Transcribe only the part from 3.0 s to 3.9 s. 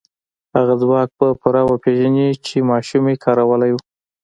کارولی و.